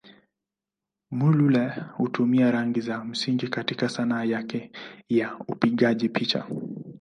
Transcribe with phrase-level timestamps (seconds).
[1.11, 4.71] Muluneh hutumia rangi za msingi katika Sanaa yake
[5.09, 6.45] ya upigaji picha.